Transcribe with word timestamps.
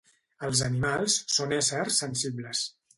Els 0.47 0.61
animals 0.69 1.19
són 1.37 1.55
éssers 1.61 2.05
sensibles. 2.05 2.69